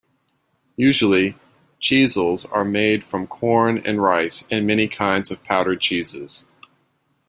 [0.77, 1.35] Usually,
[1.79, 6.47] Cheezels are made from corn and rice and many kinds of powdered cheeses.